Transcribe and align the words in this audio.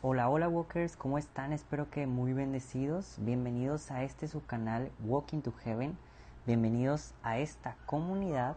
Hola, 0.00 0.28
hola 0.28 0.48
Walkers, 0.48 0.96
¿cómo 0.96 1.16
están? 1.16 1.52
Espero 1.52 1.88
que 1.90 2.08
muy 2.08 2.32
bendecidos. 2.32 3.14
Bienvenidos 3.18 3.92
a 3.92 4.02
este 4.02 4.26
su 4.26 4.44
canal 4.44 4.90
Walking 5.04 5.42
to 5.42 5.52
Heaven. 5.62 5.96
Bienvenidos 6.44 7.14
a 7.22 7.38
esta 7.38 7.76
comunidad 7.86 8.56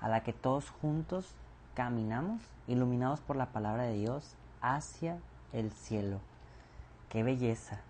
a 0.00 0.08
la 0.08 0.22
que 0.22 0.32
todos 0.32 0.70
juntos 0.70 1.34
caminamos, 1.74 2.42
iluminados 2.68 3.18
por 3.22 3.34
la 3.34 3.46
palabra 3.46 3.82
de 3.82 3.94
Dios, 3.94 4.36
hacia 4.60 5.18
el 5.52 5.72
cielo. 5.72 6.20
¡Qué 7.08 7.24
belleza! 7.24 7.80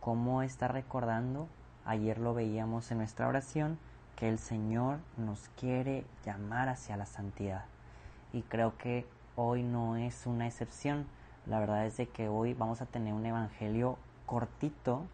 ¿Cómo 0.00 0.42
está 0.42 0.66
recordando? 0.66 1.46
Ayer 1.84 2.18
lo 2.18 2.34
veíamos 2.34 2.90
en 2.90 2.98
nuestra 2.98 3.28
oración, 3.28 3.78
que 4.16 4.28
el 4.28 4.40
Señor 4.40 4.98
nos 5.16 5.50
quiere 5.50 6.04
llamar 6.26 6.68
hacia 6.68 6.96
la 6.96 7.06
santidad. 7.06 7.66
Y 8.32 8.42
creo 8.42 8.76
que 8.76 9.06
hoy 9.36 9.62
no 9.62 9.96
es 9.96 10.26
una 10.26 10.46
excepción. 10.46 11.06
La 11.46 11.58
verdad 11.58 11.86
es 11.86 11.96
de 11.96 12.08
que 12.08 12.28
hoy 12.28 12.54
vamos 12.54 12.80
a 12.82 12.86
tener 12.86 13.14
un 13.14 13.26
evangelio 13.26 13.98
cortito, 14.26 15.06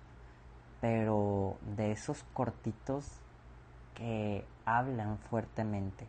pero 0.81 1.57
de 1.77 1.93
esos 1.93 2.25
cortitos 2.35 3.21
que 3.95 4.45
hablan 4.65 5.19
fuertemente 5.31 6.07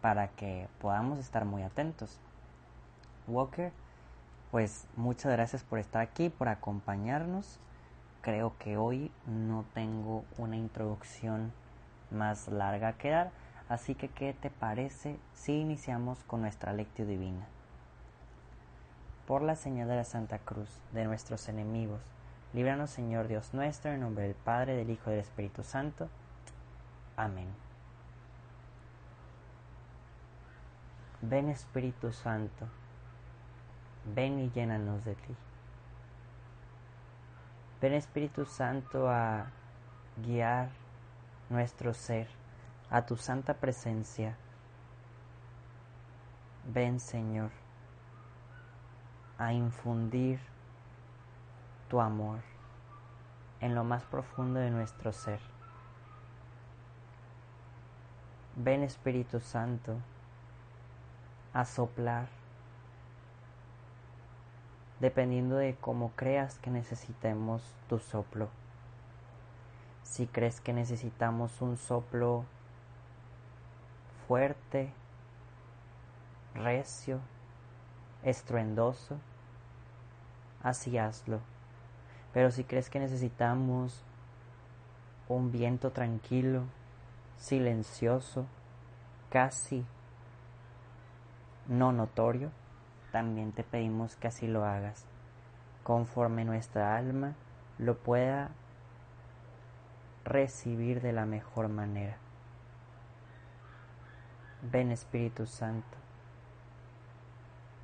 para 0.00 0.28
que 0.28 0.68
podamos 0.80 1.18
estar 1.18 1.44
muy 1.44 1.62
atentos. 1.62 2.18
Walker, 3.28 3.72
pues 4.50 4.86
muchas 4.96 5.32
gracias 5.32 5.62
por 5.62 5.78
estar 5.78 6.02
aquí, 6.02 6.28
por 6.28 6.48
acompañarnos. 6.48 7.60
Creo 8.20 8.54
que 8.58 8.76
hoy 8.76 9.10
no 9.26 9.64
tengo 9.74 10.24
una 10.38 10.56
introducción 10.56 11.52
más 12.10 12.48
larga 12.48 12.94
que 12.94 13.10
dar, 13.10 13.30
Así 13.68 13.94
que, 13.94 14.08
¿qué 14.08 14.34
te 14.34 14.50
parece 14.50 15.18
si 15.34 15.60
iniciamos 15.60 16.24
con 16.24 16.42
nuestra 16.42 16.72
lectio 16.72 17.06
divina? 17.06 17.46
Por 19.26 19.42
la 19.42 19.56
señal 19.56 19.88
de 19.88 19.96
la 19.96 20.04
Santa 20.04 20.38
Cruz, 20.38 20.80
de 20.92 21.04
nuestros 21.04 21.48
enemigos, 21.48 22.00
líbranos 22.52 22.90
Señor 22.90 23.28
Dios 23.28 23.54
nuestro, 23.54 23.92
en 23.92 24.00
nombre 24.00 24.24
del 24.24 24.34
Padre, 24.34 24.76
del 24.76 24.90
Hijo 24.90 25.10
y 25.10 25.12
del 25.12 25.20
Espíritu 25.20 25.62
Santo. 25.62 26.08
Amén. 27.16 27.48
Ven 31.22 31.48
Espíritu 31.48 32.12
Santo, 32.12 32.66
ven 34.12 34.40
y 34.40 34.50
llénanos 34.50 35.04
de 35.04 35.14
ti. 35.14 35.36
Ven 37.80 37.94
Espíritu 37.94 38.44
Santo 38.44 39.08
a 39.08 39.46
guiar 40.16 40.68
nuestro 41.48 41.94
ser 41.94 42.41
a 42.92 43.06
tu 43.06 43.16
santa 43.16 43.54
presencia. 43.54 44.36
Ven, 46.66 47.00
Señor, 47.00 47.50
a 49.38 49.54
infundir 49.54 50.38
tu 51.88 52.02
amor 52.02 52.40
en 53.60 53.74
lo 53.74 53.82
más 53.82 54.02
profundo 54.04 54.60
de 54.60 54.70
nuestro 54.70 55.14
ser. 55.14 55.40
Ven, 58.56 58.82
Espíritu 58.82 59.40
Santo, 59.40 59.96
a 61.54 61.64
soplar, 61.64 62.28
dependiendo 65.00 65.56
de 65.56 65.76
cómo 65.76 66.12
creas 66.14 66.58
que 66.58 66.70
necesitemos 66.70 67.62
tu 67.88 67.98
soplo. 67.98 68.50
Si 70.02 70.26
crees 70.26 70.60
que 70.60 70.74
necesitamos 70.74 71.62
un 71.62 71.78
soplo 71.78 72.44
fuerte, 74.32 74.90
recio, 76.54 77.20
estruendoso, 78.22 79.18
así 80.62 80.96
hazlo. 80.96 81.40
Pero 82.32 82.50
si 82.50 82.64
crees 82.64 82.88
que 82.88 82.98
necesitamos 82.98 84.02
un 85.28 85.52
viento 85.52 85.90
tranquilo, 85.90 86.62
silencioso, 87.36 88.46
casi 89.28 89.84
no 91.68 91.92
notorio, 91.92 92.50
también 93.10 93.52
te 93.52 93.64
pedimos 93.64 94.16
que 94.16 94.28
así 94.28 94.46
lo 94.46 94.64
hagas, 94.64 95.04
conforme 95.82 96.46
nuestra 96.46 96.96
alma 96.96 97.34
lo 97.76 97.98
pueda 97.98 98.48
recibir 100.24 101.02
de 101.02 101.12
la 101.12 101.26
mejor 101.26 101.68
manera. 101.68 102.16
Ven 104.70 104.92
Espíritu 104.92 105.44
Santo, 105.44 105.98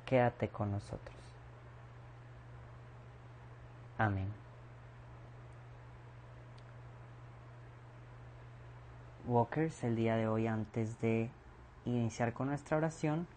quédate 0.05 0.47
con 0.47 0.71
nosotros. 0.71 1.17
Amén. 3.97 4.31
Walkers, 9.27 9.83
el 9.83 9.97
día 9.97 10.15
de 10.15 10.29
hoy 10.29 10.47
antes 10.47 11.01
de 11.01 11.29
iniciar 11.83 12.31
con 12.31 12.47
nuestra 12.47 12.77
oración, 12.77 13.27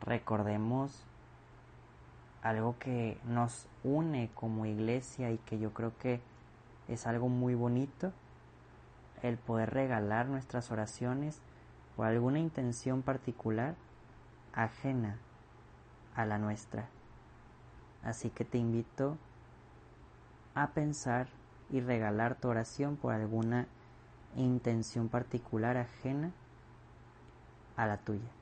recordemos 0.00 1.04
algo 2.42 2.76
que 2.80 3.16
nos 3.24 3.68
une 3.84 4.28
como 4.34 4.66
iglesia 4.66 5.30
y 5.30 5.38
que 5.38 5.60
yo 5.60 5.72
creo 5.72 5.96
que 5.98 6.20
es 6.88 7.06
algo 7.06 7.28
muy 7.28 7.54
bonito, 7.54 8.12
el 9.22 9.38
poder 9.38 9.70
regalar 9.70 10.26
nuestras 10.26 10.72
oraciones 10.72 11.40
o 11.98 12.04
alguna 12.04 12.38
intención 12.38 13.02
particular 13.02 13.74
ajena 14.54 15.18
a 16.14 16.24
la 16.24 16.38
nuestra. 16.38 16.88
Así 18.02 18.30
que 18.30 18.44
te 18.44 18.56
invito 18.56 19.18
a 20.54 20.68
pensar 20.68 21.28
y 21.70 21.80
regalar 21.80 22.36
tu 22.36 22.48
oración 22.48 22.96
por 22.96 23.12
alguna 23.12 23.66
intención 24.36 25.08
particular 25.08 25.76
ajena 25.76 26.30
a 27.76 27.86
la 27.86 27.98
tuya. 27.98 28.37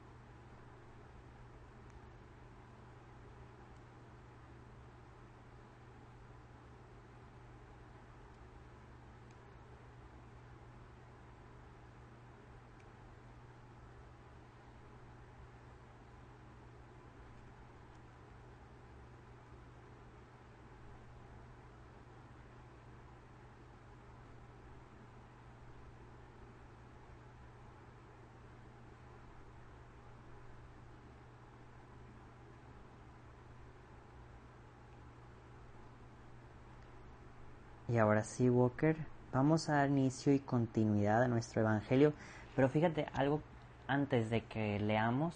Y 37.89 37.99
ahora 37.99 38.25
sí, 38.25 38.51
Walker, 38.51 38.97
vamos 39.33 39.69
a 39.69 39.77
dar 39.77 39.89
inicio 39.89 40.33
y 40.33 40.41
continuidad 40.41 41.23
a 41.23 41.29
nuestro 41.29 41.61
Evangelio. 41.61 42.13
Pero 42.57 42.69
fíjate, 42.69 43.07
algo 43.13 43.41
antes 43.87 44.29
de 44.29 44.43
que 44.43 44.81
leamos, 44.81 45.35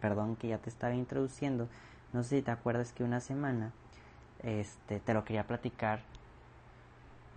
perdón 0.00 0.34
que 0.34 0.48
ya 0.48 0.58
te 0.58 0.70
estaba 0.70 0.94
introduciendo, 0.94 1.68
no 2.12 2.24
sé 2.24 2.38
si 2.38 2.42
te 2.42 2.50
acuerdas 2.50 2.92
que 2.92 3.04
una 3.04 3.20
semana 3.20 3.70
este, 4.42 4.98
te 4.98 5.14
lo 5.14 5.24
quería 5.24 5.46
platicar, 5.46 6.00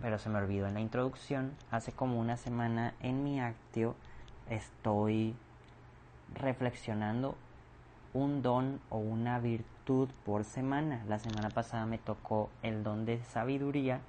pero 0.00 0.18
se 0.18 0.28
me 0.28 0.38
olvidó 0.38 0.66
en 0.66 0.74
la 0.74 0.80
introducción. 0.80 1.52
Hace 1.70 1.92
como 1.92 2.18
una 2.18 2.36
semana 2.36 2.94
en 3.00 3.22
mi 3.22 3.40
actio 3.40 3.94
estoy 4.50 5.36
reflexionando 6.34 7.36
un 8.12 8.42
don 8.42 8.80
o 8.90 8.98
una 8.98 9.38
virtud 9.38 10.08
por 10.24 10.42
semana. 10.44 11.04
La 11.06 11.20
semana 11.20 11.50
pasada 11.50 11.86
me 11.86 11.98
tocó 11.98 12.50
el 12.62 12.82
don 12.82 13.04
de 13.04 13.22
sabiduría 13.22 14.00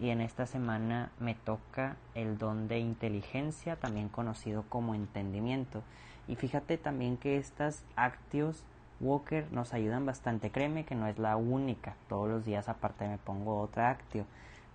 y 0.00 0.10
en 0.10 0.20
esta 0.20 0.46
semana 0.46 1.10
me 1.18 1.34
toca 1.34 1.96
el 2.14 2.38
don 2.38 2.68
de 2.68 2.78
inteligencia, 2.78 3.76
también 3.76 4.08
conocido 4.08 4.64
como 4.68 4.94
entendimiento. 4.94 5.82
Y 6.28 6.36
fíjate 6.36 6.76
también 6.76 7.16
que 7.16 7.36
estas 7.36 7.84
actios 7.94 8.64
Walker 9.00 9.46
nos 9.52 9.74
ayudan 9.74 10.06
bastante. 10.06 10.50
Créeme 10.50 10.84
que 10.84 10.94
no 10.94 11.06
es 11.06 11.18
la 11.18 11.36
única. 11.36 11.96
Todos 12.08 12.28
los 12.28 12.44
días 12.44 12.68
aparte 12.68 13.06
me 13.08 13.18
pongo 13.18 13.60
otra 13.60 13.90
actio. 13.90 14.24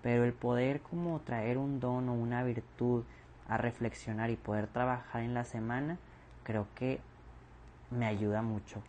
Pero 0.01 0.23
el 0.23 0.33
poder 0.33 0.81
como 0.81 1.19
traer 1.19 1.57
un 1.57 1.79
don 1.79 2.09
o 2.09 2.13
una 2.13 2.43
virtud 2.43 3.03
a 3.47 3.57
reflexionar 3.57 4.29
y 4.29 4.35
poder 4.35 4.67
trabajar 4.67 5.23
en 5.23 5.33
la 5.33 5.43
semana, 5.43 5.97
creo 6.43 6.67
que 6.75 6.99
me 7.89 8.05
ayuda 8.05 8.41
mucho. 8.41 8.81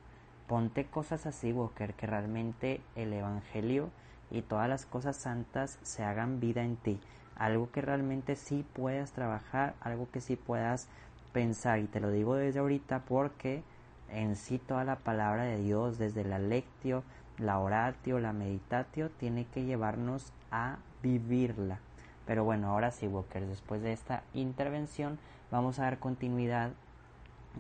Ponte 0.47 0.85
cosas 0.87 1.27
así, 1.27 1.53
Walker, 1.53 1.95
que 1.95 2.07
realmente 2.07 2.81
el 2.95 3.13
Evangelio 3.13 3.91
y 4.33 4.43
todas 4.43 4.69
las 4.69 4.87
cosas 4.87 5.17
santas 5.17 5.79
se 5.83 6.03
hagan 6.03 6.41
vida 6.41 6.63
en 6.63 6.77
ti. 6.77 6.99
Algo 7.37 7.71
que 7.71 7.83
realmente 7.83 8.35
sí 8.35 8.65
puedas 8.73 9.13
trabajar, 9.13 9.75
algo 9.81 10.09
que 10.11 10.21
sí 10.21 10.37
puedas 10.37 10.89
pensar. 11.33 11.79
Y 11.79 11.87
te 11.87 12.01
lo 12.01 12.11
digo 12.11 12.35
desde 12.35 12.61
ahorita 12.61 13.01
porque 13.01 13.63
en 14.11 14.37
sí 14.37 14.59
toda 14.59 14.85
la 14.85 14.97
palabra 14.97 15.45
de 15.45 15.59
Dios, 15.59 15.99
desde 15.99 16.25
la 16.25 16.39
lectio, 16.39 17.05
la 17.39 17.59
oratio, 17.59 18.19
la 18.21 18.33
meditatio, 18.33 19.11
tiene 19.11 19.47
que 19.47 19.65
llevarnos 19.65 20.33
a 20.51 20.79
vivirla. 21.03 21.79
Pero 22.27 22.45
bueno, 22.45 22.69
ahora 22.69 22.91
sí, 22.91 23.07
Walker, 23.07 23.45
después 23.47 23.83
de 23.83 23.93
esta 23.93 24.23
intervención 24.33 25.19
vamos 25.51 25.79
a 25.79 25.85
dar 25.85 25.99
continuidad 25.99 26.71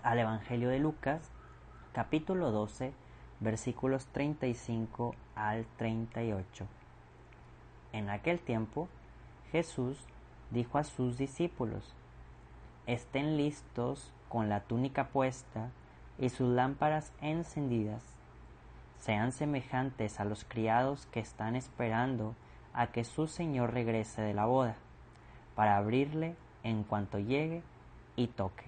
al 0.03 0.19
Evangelio 0.19 0.69
de 0.69 0.79
Lucas, 0.79 1.31
capítulo 1.93 2.51
12, 2.51 2.93
versículos 3.43 4.07
35 4.07 5.15
al 5.35 5.67
38. 5.77 6.67
En 7.93 8.09
aquel 8.09 8.39
tiempo, 8.39 8.89
Jesús 9.51 9.99
dijo 10.51 10.79
a 10.79 10.85
sus 10.85 11.19
discípulos, 11.19 11.95
estén 12.87 13.37
listos 13.37 14.13
con 14.29 14.49
la 14.49 14.61
túnica 14.61 15.09
puesta 15.09 15.71
y 16.19 16.29
sus 16.29 16.49
lámparas 16.49 17.13
encendidas. 17.21 18.03
Sean 19.01 19.33
semejantes 19.33 20.21
a 20.21 20.25
los 20.25 20.45
criados 20.45 21.07
que 21.07 21.21
están 21.21 21.57
esperando 21.57 22.35
a 22.73 22.89
que 22.89 23.05
su 23.05 23.27
señor 23.27 23.73
regrese 23.75 24.23
de 24.23 24.35
la 24.35 24.47
boda, 24.47 24.77
para 25.57 25.77
abrirle 25.77 26.37
en 26.63 26.85
cuanto 26.85 27.19
llegue 27.19 27.63
y 28.17 28.29
toque. 28.29 28.65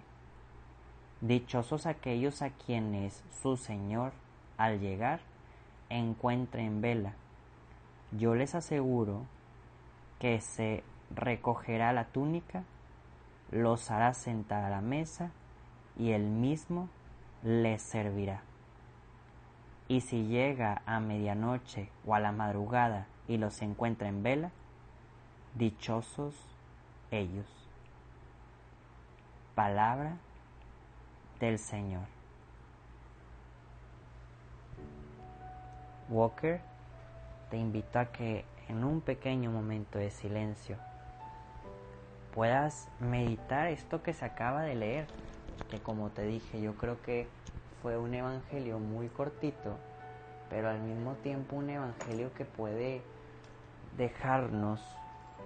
Dichosos 1.20 1.86
aquellos 1.86 2.42
a 2.42 2.50
quienes 2.50 3.22
su 3.40 3.56
señor, 3.56 4.12
al 4.56 4.80
llegar, 4.80 5.20
encuentre 5.88 6.64
en 6.64 6.80
vela. 6.80 7.14
Yo 8.12 8.34
les 8.34 8.54
aseguro 8.54 9.22
que 10.18 10.40
se 10.40 10.82
recogerá 11.14 11.92
la 11.92 12.04
túnica, 12.06 12.64
los 13.50 13.90
hará 13.90 14.14
sentar 14.14 14.64
a 14.64 14.70
la 14.70 14.80
mesa 14.80 15.30
y 15.98 16.12
él 16.12 16.22
mismo 16.22 16.88
les 17.42 17.82
servirá. 17.82 18.42
Y 19.86 20.00
si 20.00 20.26
llega 20.26 20.82
a 20.86 20.98
medianoche 21.00 21.90
o 22.06 22.14
a 22.14 22.20
la 22.20 22.32
madrugada 22.32 23.06
y 23.28 23.36
los 23.36 23.60
encuentra 23.62 24.08
en 24.08 24.22
vela, 24.22 24.50
dichosos 25.54 26.34
ellos. 27.10 27.46
Palabra 29.54 30.16
del 31.38 31.58
Señor. 31.58 32.13
Walker, 36.08 36.60
te 37.50 37.56
invito 37.56 37.98
a 37.98 38.06
que 38.06 38.44
en 38.68 38.84
un 38.84 39.00
pequeño 39.00 39.50
momento 39.50 39.98
de 39.98 40.10
silencio 40.10 40.76
puedas 42.34 42.88
meditar 42.98 43.68
esto 43.68 44.02
que 44.02 44.12
se 44.12 44.24
acaba 44.24 44.62
de 44.62 44.74
leer 44.74 45.06
que 45.70 45.78
como 45.78 46.10
te 46.10 46.22
dije, 46.22 46.60
yo 46.60 46.74
creo 46.74 47.00
que 47.02 47.28
fue 47.82 47.96
un 47.98 48.14
evangelio 48.14 48.78
muy 48.78 49.08
cortito, 49.08 49.76
pero 50.50 50.70
al 50.70 50.80
mismo 50.80 51.14
tiempo 51.16 51.56
un 51.56 51.70
evangelio 51.70 52.32
que 52.34 52.44
puede 52.44 53.02
dejarnos 53.96 54.80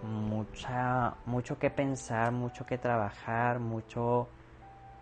mucha, 0.02 1.14
mucho 1.26 1.58
que 1.58 1.70
pensar, 1.70 2.32
mucho 2.32 2.64
que 2.64 2.78
trabajar, 2.78 3.58
mucho 3.58 4.28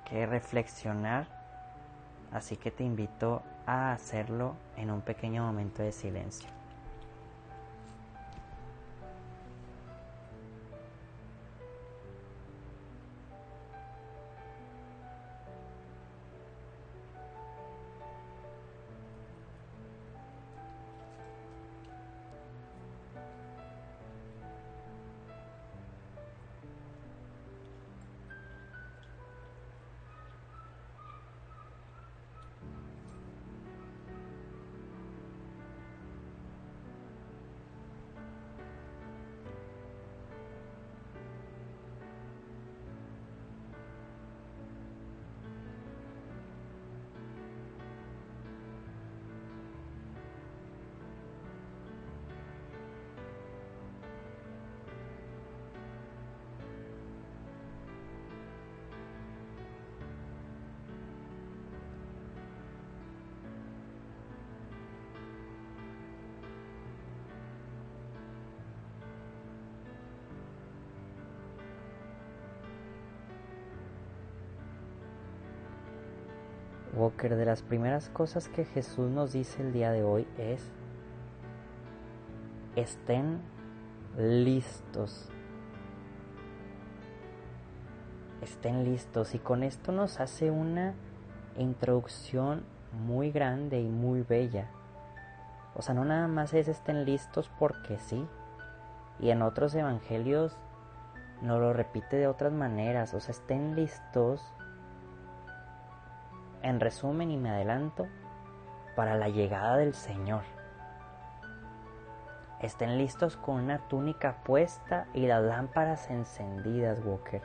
que 0.09 0.27
reflexionar. 0.27 1.27
Así 2.33 2.57
que 2.57 2.71
te 2.71 2.85
invito 2.85 3.43
a 3.67 3.93
hacerlo 3.93 4.55
en 4.77 4.91
un 4.91 5.03
pequeño 5.03 5.45
momento 5.45 5.83
de 5.83 5.93
silencio. 5.93 6.49
Walker, 76.97 77.37
de 77.37 77.45
las 77.45 77.63
primeras 77.63 78.09
cosas 78.09 78.49
que 78.49 78.65
Jesús 78.65 79.11
nos 79.11 79.33
dice 79.33 79.63
el 79.63 79.73
día 79.73 79.91
de 79.93 80.03
hoy 80.03 80.27
es, 80.39 80.73
estén 82.75 83.41
listos. 84.17 85.29
Estén 88.41 88.85
listos. 88.85 89.35
Y 89.35 89.39
con 89.39 89.63
esto 89.63 89.93
nos 89.93 90.21
hace 90.21 90.51
una 90.51 90.95
introducción 91.59 92.65
muy 92.93 93.31
grande 93.31 93.81
y 93.81 93.89
muy 93.89 94.23
bella. 94.23 94.71
O 95.75 95.83
sea, 95.83 95.95
no 95.95 96.07
nada 96.07 96.29
más 96.29 96.55
es 96.55 96.67
estén 96.67 97.05
listos 97.05 97.51
porque 97.59 97.99
sí. 97.99 98.27
Y 99.21 99.31
en 99.31 99.43
otros 99.43 99.75
evangelios 99.75 100.57
nos 101.43 101.61
lo 101.61 101.75
repite 101.75 102.17
de 102.17 102.27
otras 102.27 102.53
maneras. 102.53 103.13
O 103.13 103.21
sea, 103.21 103.33
estén 103.33 103.75
listos 103.77 104.41
en 106.67 106.81
resumen 106.81 107.31
y 107.31 107.37
me 107.37 107.51
adelanto, 107.51 108.09
para 108.97 109.17
la 109.17 109.29
llegada 109.29 109.77
del 109.77 109.95
Señor. 109.95 110.43
Estén 112.61 112.99
listos 112.99 113.37
con 113.37 113.57
una 113.57 113.79
túnica 113.89 114.43
puesta 114.43 115.07
y 115.15 115.27
las 115.27 115.43
lámparas 115.45 116.11
encendidas, 116.11 117.05
Walker. 117.05 117.43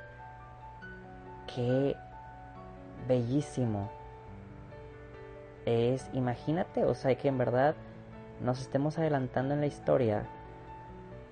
Qué 1.53 1.95
bellísimo 3.07 3.91
es, 5.65 6.09
imagínate, 6.13 6.85
o 6.85 6.95
sea, 6.95 7.15
que 7.15 7.27
en 7.27 7.37
verdad 7.37 7.75
nos 8.41 8.61
estemos 8.61 8.97
adelantando 8.97 9.53
en 9.53 9.59
la 9.59 9.67
historia 9.67 10.23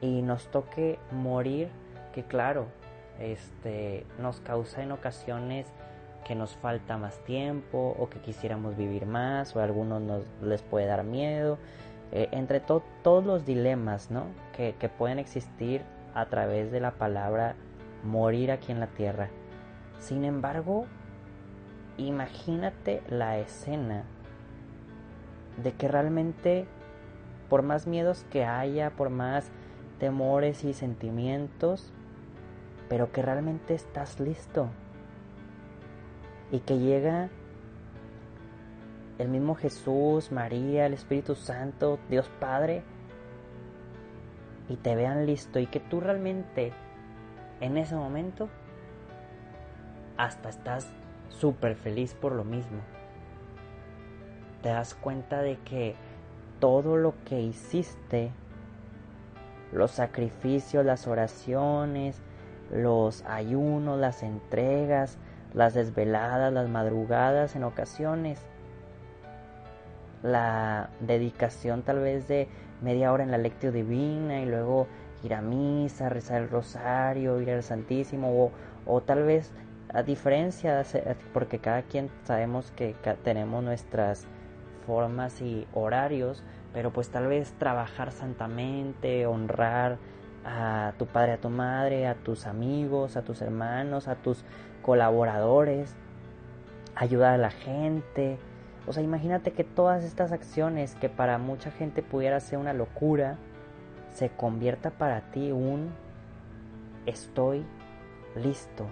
y 0.02 0.22
nos 0.22 0.52
toque 0.52 1.00
morir, 1.12 1.70
que 2.14 2.24
claro, 2.24 2.68
este 3.20 4.06
nos 4.20 4.40
causa 4.42 4.84
en 4.84 4.92
ocasiones 4.92 5.68
que 6.30 6.36
nos 6.36 6.56
falta 6.58 6.96
más 6.96 7.18
tiempo 7.24 7.96
o 7.98 8.08
que 8.08 8.20
quisiéramos 8.20 8.78
vivir 8.78 9.08
más 9.08 9.56
o 9.56 9.62
a 9.62 9.64
algunos 9.64 10.00
nos 10.00 10.22
les 10.44 10.62
puede 10.62 10.86
dar 10.86 11.04
miedo. 11.04 11.58
Eh, 12.12 12.30
entre 12.32 12.60
todos 12.60 13.26
los 13.26 13.48
dilemas 13.48 14.12
¿no? 14.12 14.26
que, 14.56 14.76
que 14.80 14.90
pueden 14.90 15.18
existir 15.18 15.82
a 16.14 16.28
través 16.28 16.72
de 16.72 16.82
la 16.82 16.92
palabra 16.92 17.56
morir 18.04 18.52
aquí 18.52 18.72
en 18.72 18.80
la 18.80 18.86
tierra. 18.86 19.30
Sin 19.98 20.24
embargo, 20.24 20.86
imagínate 21.98 23.02
la 23.10 23.40
escena 23.40 24.04
de 25.64 25.72
que 25.72 25.88
realmente, 25.88 26.68
por 27.50 27.64
más 27.64 27.88
miedos 27.88 28.24
que 28.30 28.46
haya, 28.46 28.92
por 28.92 29.10
más 29.10 29.50
temores 29.98 30.64
y 30.64 30.74
sentimientos, 30.74 31.92
pero 32.88 33.12
que 33.12 33.24
realmente 33.24 33.74
estás 33.74 34.20
listo, 34.20 34.70
y 36.52 36.60
que 36.60 36.78
llega 36.78 37.30
el 39.18 39.28
mismo 39.28 39.56
Jesús, 39.56 40.32
María, 40.32 40.86
el 40.86 40.94
Espíritu 40.94 41.36
Santo, 41.36 42.00
Dios 42.10 42.30
Padre, 42.40 42.84
y 44.70 44.78
te 44.78 44.96
vean 44.96 45.26
listo 45.26 45.60
y 45.60 45.68
que 45.68 45.80
tú 45.80 46.00
realmente 46.00 46.72
en 47.60 47.78
ese 47.78 47.96
momento 47.96 48.50
hasta 50.18 50.50
estás 50.50 50.88
súper 51.30 51.76
feliz 51.76 52.14
por 52.14 52.34
lo 52.34 52.44
mismo. 52.44 52.80
Te 54.62 54.70
das 54.70 54.94
cuenta 54.94 55.42
de 55.42 55.58
que 55.58 55.96
todo 56.60 56.98
lo 56.98 57.14
que 57.26 57.42
hiciste, 57.42 58.32
los 59.72 59.92
sacrificios, 59.92 60.86
las 60.86 61.08
oraciones, 61.08 62.22
los 62.72 63.24
ayunos, 63.24 64.00
las 64.00 64.24
entregas, 64.24 65.18
las 65.54 65.74
desveladas, 65.74 66.54
las 66.54 66.70
madrugadas 66.70 67.56
en 67.56 67.64
ocasiones, 67.64 68.40
la 70.24 70.90
dedicación 71.00 71.82
tal 71.82 72.00
vez 72.00 72.28
de 72.28 72.48
media 72.82 73.12
hora 73.12 73.24
en 73.24 73.32
la 73.32 73.38
lectio 73.38 73.72
divina 73.72 74.42
y 74.42 74.46
luego 74.46 74.88
ir 75.24 75.34
a 75.34 75.42
misa, 75.42 76.10
rezar 76.10 76.42
el 76.42 76.50
rosario, 76.50 77.42
ir 77.42 77.52
al 77.52 77.64
Santísimo 77.64 78.46
o, 78.46 78.52
o 78.86 79.02
tal 79.02 79.24
vez 79.24 79.54
a 79.94 80.04
diferencia, 80.04 80.84
porque 81.34 81.60
cada 81.60 81.82
quien 81.82 82.10
sabemos 82.24 82.72
que 82.72 82.96
tenemos 83.24 83.64
nuestras 83.64 84.28
formas 84.86 85.42
y 85.42 85.68
horarios, 85.74 86.44
pero 86.74 86.92
pues 86.92 87.10
tal 87.10 87.28
vez 87.28 87.54
trabajar 87.58 88.12
santamente, 88.12 89.26
honrar 89.26 89.98
a 90.46 90.94
tu 90.98 91.08
padre, 91.08 91.34
a 91.34 91.38
tu 91.38 91.50
madre, 91.50 92.08
a 92.08 92.16
tus 92.16 92.46
amigos, 92.46 93.18
a 93.18 93.24
tus 93.24 93.42
hermanos, 93.42 94.08
a 94.08 94.16
tus 94.16 94.44
colaboradores, 94.90 95.94
ayudar 96.96 97.36
a 97.36 97.38
la 97.38 97.52
gente, 97.52 98.40
o 98.88 98.92
sea, 98.92 99.04
imagínate 99.04 99.52
que 99.52 99.64
todas 99.64 100.04
estas 100.04 100.32
acciones 100.32 100.96
que 100.96 101.10
para 101.10 101.38
mucha 101.38 101.70
gente 101.70 102.02
pudiera 102.02 102.40
ser 102.40 102.58
una 102.58 102.74
locura, 102.74 103.38
se 104.10 104.30
convierta 104.30 104.90
para 104.90 105.22
ti 105.30 105.52
un 105.52 105.92
estoy 107.06 107.64
listo. 108.36 108.88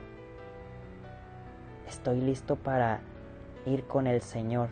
Estoy 1.88 2.22
listo 2.22 2.58
para 2.58 3.00
ir 3.66 3.86
con 3.86 4.06
el 4.06 4.22
Señor. 4.22 4.70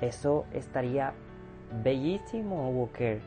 Eso 0.00 0.44
estaría 0.52 1.12
bellísimo, 1.84 2.68
Walker. 2.70 3.20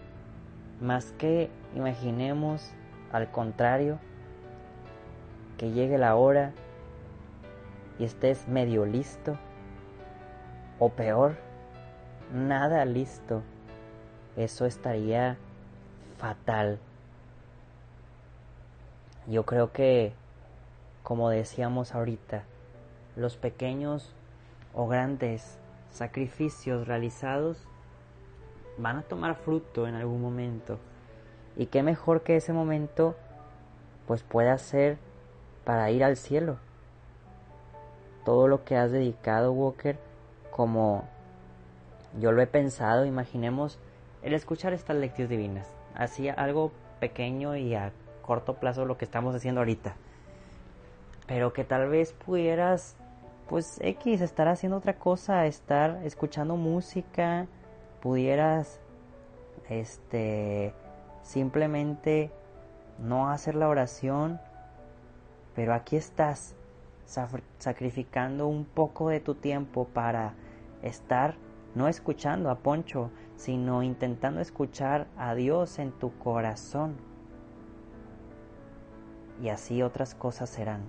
Más 0.82 1.13
que 1.13 1.50
imaginemos, 1.75 2.74
al 3.13 3.32
contrario, 3.32 4.00
que 5.63 5.72
llegue 5.72 5.98
la 5.98 6.17
hora 6.17 6.51
y 7.98 8.03
estés 8.03 8.50
medio 8.50 8.86
listo, 8.86 9.38
o 10.77 10.89
peor, 10.89 11.38
nada 12.34 12.84
listo, 12.84 13.43
eso 14.36 14.65
estaría 14.65 15.38
fatal. 16.17 16.79
Yo 19.25 19.46
creo 19.46 19.72
que, 19.72 20.12
como 21.01 21.29
decíamos 21.29 21.96
ahorita, 21.96 22.43
los 23.15 23.38
pequeños 23.38 24.13
o 24.74 24.89
grandes 24.89 25.58
sacrificios 25.91 26.89
realizados 26.89 27.70
van 28.77 28.98
a 28.98 29.03
tomar 29.03 29.36
fruto 29.36 29.88
en 29.88 29.96
algún 29.96 30.22
momento. 30.22 30.77
Y 31.55 31.67
qué 31.67 31.84
mejor 31.84 32.22
que 32.24 32.36
ese 32.36 32.51
momento 32.51 33.15
pues 34.05 34.24
pueda 34.24 34.58
ser 34.58 34.98
para 35.63 35.89
ir 35.91 36.03
al 36.03 36.17
cielo. 36.17 36.58
Todo 38.25 38.48
lo 38.48 38.63
que 38.63 38.77
has 38.77 38.91
dedicado, 38.91 39.51
Walker, 39.51 39.98
como 40.51 41.03
yo 42.20 42.32
lo 42.32 42.41
he 42.41 42.48
pensado, 42.48 43.05
imaginemos 43.05 43.79
el 44.22 44.34
escuchar 44.34 44.74
estas 44.74 44.96
lecciones 44.98 45.29
divinas, 45.29 45.67
así 45.96 46.29
algo 46.29 46.72
pequeño 47.00 47.55
y 47.55 47.75
a 47.75 47.91
corto 48.22 48.55
plazo 48.55 48.86
lo 48.86 48.98
que 48.98 49.05
estamos 49.05 49.36
haciendo 49.36 49.62
ahorita, 49.62 49.96
pero 51.27 51.53
que 51.53 51.63
tal 51.63 51.89
vez 51.89 52.13
pudieras, 52.13 52.96
pues 53.50 53.79
X, 53.82 54.22
estar 54.22 54.48
haciendo 54.48 54.77
otra 54.77 54.93
cosa, 54.96 55.46
estar 55.46 56.00
escuchando 56.05 56.55
música, 56.55 57.48
pudieras, 58.01 58.79
este, 59.70 60.74
simplemente 61.24 62.32
no 63.00 63.29
hacer 63.29 63.55
la 63.55 63.67
oración, 63.67 64.39
pero 65.55 65.74
aquí 65.74 65.95
estás 65.95 66.55
sacrificando 67.60 68.48
un 68.48 68.65
poco 68.65 69.10
de 69.10 69.19
tu 69.19 69.36
tiempo 69.36 69.86
para 69.86 70.33
estar 70.81 71.36
no 71.75 71.88
escuchando 71.88 72.50
a 72.50 72.60
Poncho, 72.60 73.12
sino 73.36 73.83
intentando 73.83 74.41
escuchar 74.41 75.07
a 75.17 75.36
Dios 75.36 75.79
en 75.79 75.91
tu 75.91 76.17
corazón. 76.17 76.95
Y 79.41 79.50
así 79.50 79.81
otras 79.81 80.15
cosas 80.15 80.50
serán. 80.50 80.81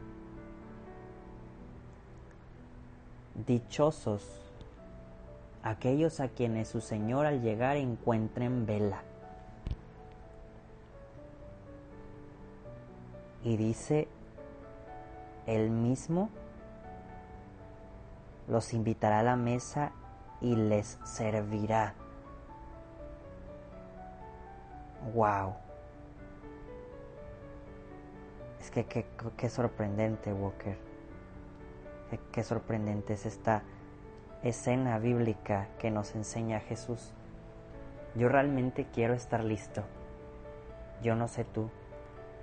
Dichosos 3.47 4.45
aquellos 5.65 6.21
a 6.21 6.29
quienes 6.29 6.69
su 6.69 6.81
Señor 6.81 7.25
al 7.25 7.41
llegar 7.41 7.77
encuentren 7.77 8.67
vela. 8.67 9.03
Y 13.43 13.57
dice 13.57 14.09
él 15.47 15.71
mismo 15.71 16.31
los 18.49 18.75
invitará 18.75 19.21
a 19.21 19.23
la 19.23 19.37
mesa 19.37 19.93
y 20.41 20.57
les 20.57 20.99
servirá. 21.05 21.95
¡Wow! 25.15 25.55
Es 28.61 28.71
que 28.71 28.85
qué 29.37 29.49
sorprendente, 29.49 30.33
Walker. 30.33 30.79
Qué 32.33 32.43
sorprendente 32.43 33.15
es 33.15 33.27
esta 33.27 33.63
escena 34.43 34.99
bíblica 34.99 35.69
que 35.79 35.91
nos 35.91 36.15
enseña 36.15 36.61
Jesús. 36.61 37.13
Yo 38.15 38.29
realmente 38.29 38.87
quiero 38.93 39.15
estar 39.15 39.43
listo. 39.43 39.83
Yo 41.03 41.17
no 41.17 41.29
sé 41.29 41.45
tú, 41.45 41.71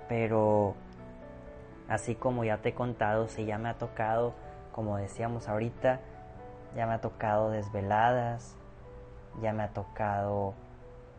pero 0.08 0.74
Así 1.88 2.14
como 2.14 2.44
ya 2.44 2.58
te 2.58 2.70
he 2.70 2.74
contado, 2.74 3.28
si 3.28 3.44
ya 3.44 3.58
me 3.58 3.68
ha 3.68 3.74
tocado, 3.74 4.34
como 4.72 4.96
decíamos 4.96 5.48
ahorita, 5.48 6.00
ya 6.76 6.86
me 6.86 6.94
ha 6.94 7.00
tocado 7.00 7.50
desveladas, 7.50 8.56
ya 9.40 9.52
me 9.52 9.62
ha 9.62 9.68
tocado 9.68 10.54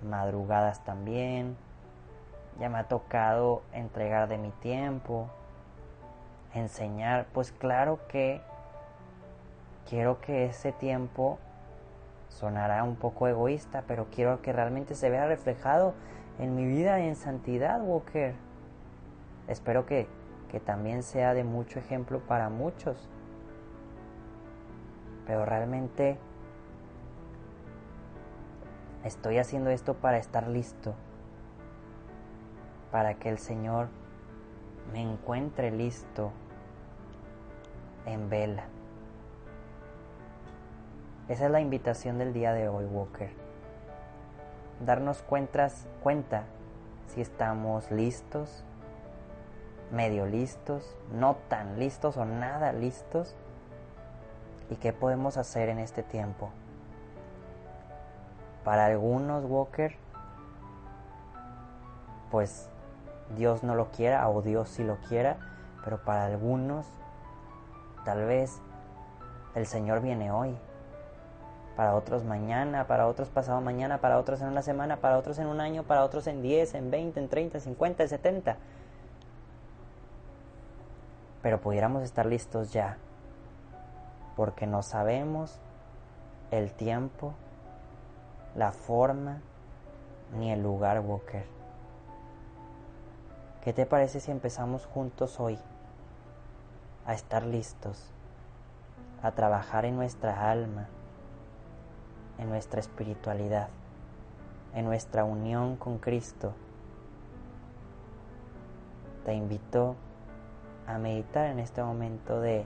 madrugadas 0.03 0.83
también, 0.83 1.55
ya 2.59 2.69
me 2.69 2.79
ha 2.79 2.87
tocado 2.87 3.61
entregar 3.73 4.27
de 4.27 4.37
mi 4.37 4.51
tiempo, 4.51 5.29
enseñar, 6.53 7.27
pues 7.33 7.51
claro 7.51 7.99
que 8.07 8.41
quiero 9.89 10.21
que 10.21 10.45
ese 10.45 10.71
tiempo 10.71 11.39
sonará 12.29 12.83
un 12.83 12.95
poco 12.95 13.27
egoísta, 13.27 13.83
pero 13.87 14.07
quiero 14.11 14.41
que 14.41 14.53
realmente 14.53 14.95
se 14.95 15.09
vea 15.09 15.27
reflejado 15.27 15.93
en 16.39 16.55
mi 16.55 16.65
vida 16.65 16.99
en 16.99 17.15
santidad, 17.15 17.81
Walker. 17.81 18.33
Espero 19.47 19.85
que 19.85 20.07
que 20.53 20.59
también 20.59 21.01
sea 21.01 21.33
de 21.33 21.43
mucho 21.43 21.79
ejemplo 21.79 22.19
para 22.19 22.47
muchos. 22.47 23.09
Pero 25.25 25.47
realmente 25.47 26.19
estoy 29.03 29.39
haciendo 29.39 29.71
esto 29.71 29.95
para 29.95 30.19
estar 30.19 30.47
listo, 30.47 30.93
para 32.91 33.15
que 33.15 33.29
el 33.29 33.39
Señor 33.39 33.87
me 34.91 35.01
encuentre 35.01 35.71
listo 35.71 36.31
en 38.05 38.29
vela. 38.29 38.65
Esa 41.29 41.45
es 41.47 41.51
la 41.51 41.61
invitación 41.61 42.19
del 42.19 42.31
día 42.31 42.53
de 42.53 42.69
hoy, 42.69 42.85
Walker. 42.85 43.31
Darnos 44.85 45.23
cuentas, 45.23 45.87
cuenta 46.03 46.43
si 47.07 47.21
estamos 47.21 47.89
listos 47.89 48.63
medio 49.93 50.25
listos, 50.25 50.97
no 51.11 51.37
tan 51.47 51.79
listos 51.79 52.17
o 52.17 52.25
nada 52.25 52.73
listos. 52.73 53.35
¿Y 54.69 54.75
qué 54.75 54.91
podemos 54.91 55.37
hacer 55.37 55.69
en 55.69 55.79
este 55.79 56.01
tiempo? 56.01 56.49
Para 58.63 58.87
algunos, 58.87 59.45
Walker, 59.45 59.95
pues 62.31 62.69
Dios 63.37 63.61
no 63.63 63.75
lo 63.75 63.91
quiera 63.91 64.27
o 64.29 64.41
Dios 64.41 64.69
sí 64.69 64.83
lo 64.83 64.97
quiera, 65.07 65.37
pero 65.83 66.03
para 66.03 66.25
algunos, 66.25 66.87
tal 68.03 68.25
vez 68.25 68.61
el 69.53 69.67
Señor 69.67 70.01
viene 70.01 70.31
hoy. 70.31 70.57
Para 71.75 71.95
otros 71.95 72.23
mañana, 72.23 72.87
para 72.87 73.07
otros 73.07 73.29
pasado 73.29 73.59
mañana, 73.59 73.99
para 73.99 74.17
otros 74.17 74.41
en 74.41 74.47
una 74.47 74.61
semana, 74.61 74.97
para 74.97 75.17
otros 75.17 75.37
en 75.39 75.47
un 75.47 75.59
año, 75.59 75.83
para 75.83 76.03
otros 76.03 76.25
en 76.27 76.41
10, 76.41 76.75
en 76.75 76.89
20, 76.89 77.19
en 77.19 77.29
30, 77.29 77.57
en 77.57 77.63
50, 77.63 78.03
en 78.03 78.09
70 78.09 78.57
pero 81.43 81.59
pudiéramos 81.61 82.01
estar 82.01 82.25
listos 82.25 82.73
ya. 82.73 82.97
porque 84.35 84.65
no 84.65 84.81
sabemos 84.81 85.59
el 86.49 86.71
tiempo, 86.73 87.35
la 88.55 88.71
forma 88.71 89.41
ni 90.35 90.51
el 90.51 90.63
lugar, 90.63 91.01
Walker. 91.01 91.45
¿Qué 93.63 93.73
te 93.73 93.85
parece 93.85 94.19
si 94.19 94.31
empezamos 94.31 94.87
juntos 94.87 95.39
hoy 95.39 95.59
a 97.05 97.13
estar 97.13 97.45
listos, 97.45 98.09
a 99.21 99.31
trabajar 99.33 99.85
en 99.85 99.97
nuestra 99.97 100.49
alma, 100.49 100.87
en 102.39 102.49
nuestra 102.49 102.79
espiritualidad, 102.79 103.69
en 104.73 104.85
nuestra 104.85 105.25
unión 105.25 105.75
con 105.75 105.99
Cristo? 105.99 106.53
Te 109.25 109.35
invito 109.35 109.95
a 110.87 110.97
meditar 110.97 111.47
en 111.47 111.59
este 111.59 111.83
momento 111.83 112.39
de, 112.41 112.65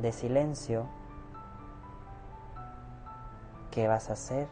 de 0.00 0.12
silencio. 0.12 0.86
¿Qué 3.70 3.86
vas 3.86 4.10
a 4.10 4.14
hacer 4.14 4.48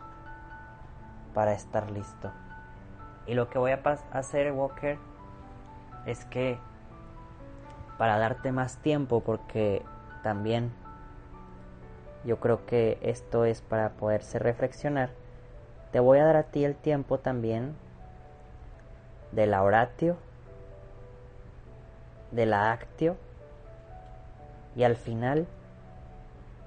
para 1.34 1.52
estar 1.52 1.90
listo? 1.90 2.30
Y 3.26 3.34
lo 3.34 3.48
que 3.48 3.58
voy 3.58 3.72
a 3.72 3.80
hacer, 4.12 4.52
Walker, 4.52 4.98
es 6.06 6.24
que 6.26 6.58
para 7.98 8.18
darte 8.18 8.52
más 8.52 8.76
tiempo, 8.78 9.20
porque 9.20 9.82
también 10.22 10.72
yo 12.24 12.38
creo 12.38 12.66
que 12.66 12.98
esto 13.02 13.44
es 13.44 13.62
para 13.62 13.90
poderse 13.90 14.38
reflexionar, 14.38 15.10
te 15.92 16.00
voy 16.00 16.18
a 16.18 16.24
dar 16.24 16.36
a 16.36 16.42
ti 16.44 16.64
el 16.64 16.74
tiempo 16.74 17.18
también 17.18 17.74
de 19.32 19.46
la 19.46 19.62
oratio 19.62 20.16
de 22.36 22.44
la 22.44 22.70
actio 22.70 23.16
y 24.76 24.84
al 24.84 24.96
final 24.96 25.48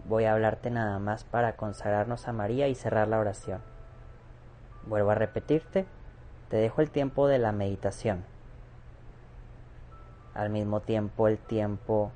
voy 0.05 0.25
a 0.25 0.33
hablarte 0.33 0.71
nada 0.71 0.97
más 0.97 1.23
para 1.23 1.55
consagrarnos 1.55 2.27
a 2.27 2.33
María 2.33 2.67
y 2.67 2.75
cerrar 2.75 3.07
la 3.07 3.19
oración. 3.19 3.61
Vuelvo 4.87 5.11
a 5.11 5.15
repetirte, 5.15 5.85
te 6.49 6.57
dejo 6.57 6.81
el 6.81 6.89
tiempo 6.89 7.27
de 7.27 7.37
la 7.37 7.51
meditación. 7.51 8.25
Al 10.33 10.49
mismo 10.49 10.79
tiempo 10.79 11.27
el 11.27 11.37
tiempo, 11.37 12.11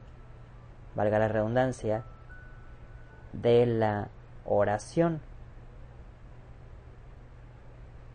valga 0.95 1.19
la 1.19 1.27
redundancia, 1.27 2.03
de 3.33 3.67
la 3.67 4.07
oración. 4.45 5.21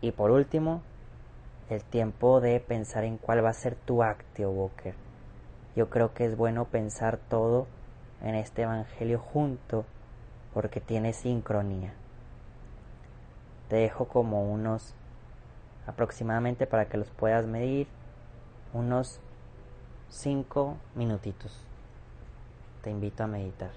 Y 0.01 0.11
por 0.11 0.31
último, 0.31 0.81
el 1.69 1.83
tiempo 1.85 2.41
de 2.41 2.59
pensar 2.59 3.05
en 3.05 3.17
cuál 3.17 3.45
va 3.45 3.49
a 3.49 3.53
ser 3.53 3.75
tu 3.75 4.03
actio, 4.03 4.49
Walker 4.49 5.08
yo 5.79 5.89
creo 5.89 6.13
que 6.13 6.25
es 6.25 6.35
bueno 6.35 6.65
pensar 6.65 7.17
todo 7.29 7.65
en 8.21 8.35
este 8.35 8.63
Evangelio 8.63 9.17
junto 9.17 9.85
porque 10.53 10.81
tiene 10.81 11.13
sincronía. 11.13 11.93
Te 13.69 13.77
dejo 13.77 14.09
como 14.09 14.43
unos 14.51 14.93
aproximadamente 15.87 16.67
para 16.67 16.89
que 16.89 16.97
los 16.97 17.09
puedas 17.11 17.45
medir 17.45 17.87
unos 18.73 19.21
5 20.09 20.75
minutitos. 20.95 21.63
Te 22.81 22.89
invito 22.89 23.23
a 23.23 23.27
meditar. 23.27 23.71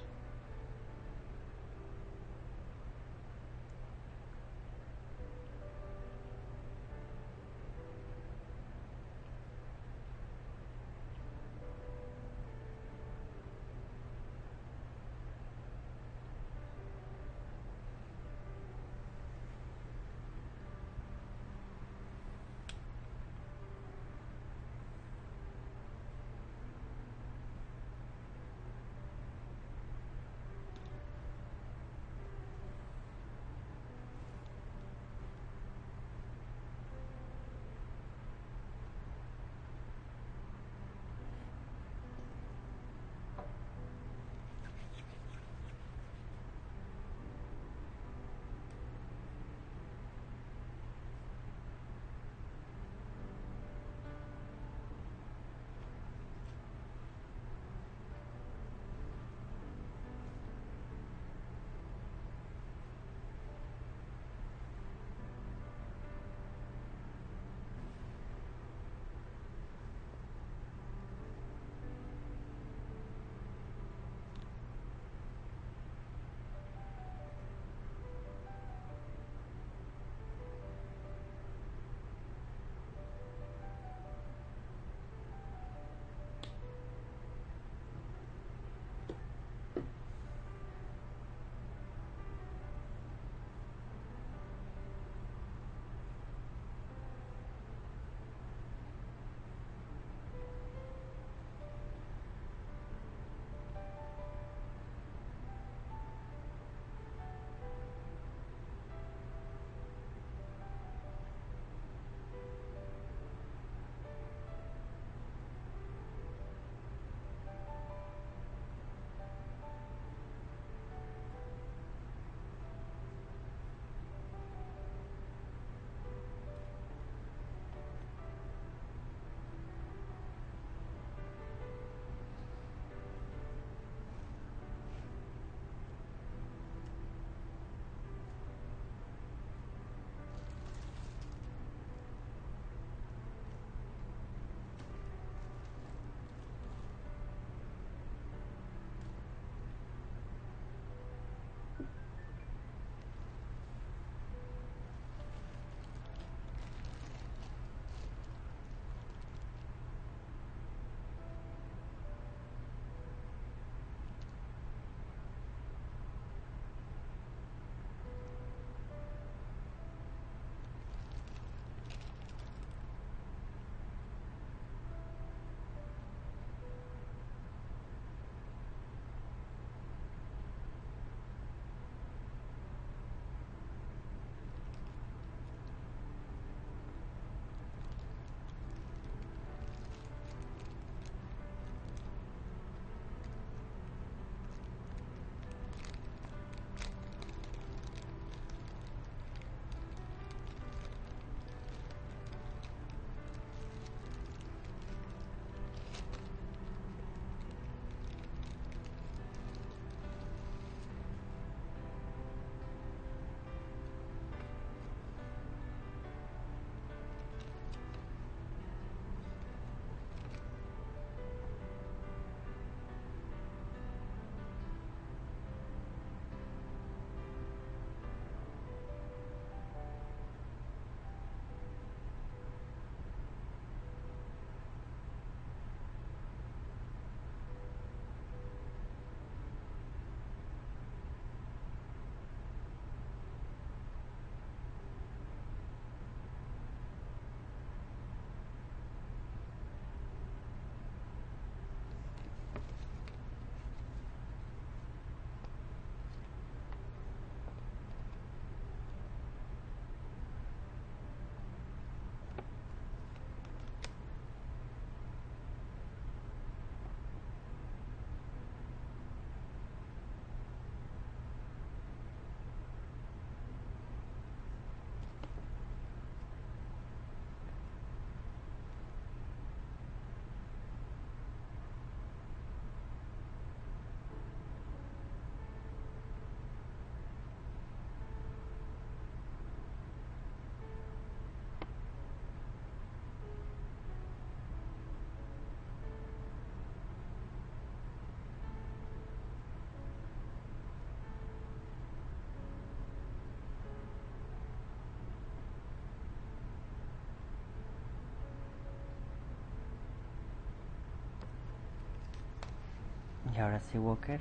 Y 313.35 313.41
ahora 313.41 313.61
sí, 313.61 313.79
Walker, 313.79 314.21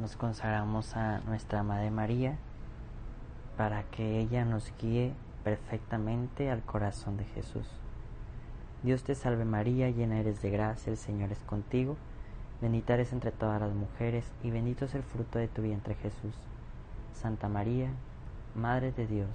nos 0.00 0.16
consagramos 0.16 0.96
a 0.96 1.20
nuestra 1.20 1.62
Madre 1.62 1.90
María 1.90 2.36
para 3.56 3.84
que 3.84 4.18
ella 4.18 4.44
nos 4.44 4.72
guíe 4.80 5.12
perfectamente 5.44 6.50
al 6.50 6.62
corazón 6.62 7.16
de 7.16 7.24
Jesús. 7.24 7.68
Dios 8.82 9.04
te 9.04 9.14
salve 9.14 9.44
María, 9.44 9.90
llena 9.90 10.18
eres 10.18 10.42
de 10.42 10.50
gracia, 10.50 10.90
el 10.90 10.96
Señor 10.96 11.30
es 11.30 11.38
contigo, 11.44 11.96
bendita 12.60 12.94
eres 12.94 13.12
entre 13.12 13.30
todas 13.30 13.60
las 13.60 13.72
mujeres 13.72 14.30
y 14.42 14.50
bendito 14.50 14.86
es 14.86 14.94
el 14.94 15.02
fruto 15.02 15.38
de 15.38 15.48
tu 15.48 15.62
vientre 15.62 15.94
Jesús. 15.94 16.34
Santa 17.14 17.48
María, 17.48 17.90
Madre 18.56 18.90
de 18.92 19.06
Dios, 19.06 19.30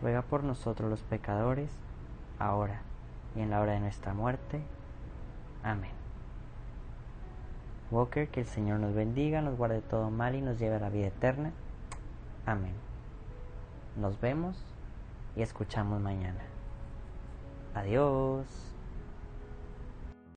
ruega 0.00 0.22
por 0.22 0.44
nosotros 0.44 0.90
los 0.90 1.02
pecadores, 1.02 1.70
ahora 2.38 2.80
y 3.34 3.40
en 3.40 3.50
la 3.50 3.60
hora 3.60 3.72
de 3.72 3.80
nuestra 3.80 4.14
muerte. 4.14 4.62
Amén. 5.62 5.95
Walker, 7.90 8.28
que 8.28 8.40
el 8.40 8.46
Señor 8.46 8.80
nos 8.80 8.94
bendiga, 8.94 9.42
nos 9.42 9.56
guarde 9.56 9.80
todo 9.80 10.10
mal 10.10 10.34
y 10.34 10.40
nos 10.40 10.58
lleve 10.58 10.76
a 10.76 10.80
la 10.80 10.90
vida 10.90 11.06
eterna. 11.06 11.52
Amén. 12.44 12.74
Nos 13.96 14.20
vemos 14.20 14.56
y 15.36 15.42
escuchamos 15.42 16.00
mañana. 16.00 16.40
Adiós. 17.74 18.75